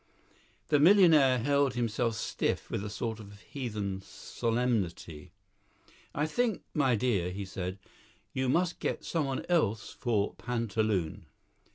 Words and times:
The 0.69 0.79
millionaire 0.79 1.37
held 1.37 1.75
himself 1.75 2.15
stiff 2.15 2.71
with 2.71 2.83
a 2.83 2.89
sort 2.89 3.19
of 3.19 3.39
heathen 3.41 4.01
solemnity. 4.03 5.31
"I 6.15 6.25
think, 6.25 6.63
my 6.73 6.95
dear," 6.95 7.29
he 7.29 7.45
said, 7.45 7.77
"you 8.33 8.49
must 8.49 8.79
get 8.79 9.05
someone 9.05 9.45
else 9.47 9.91
for 9.91 10.33
pantaloon." 10.33 11.27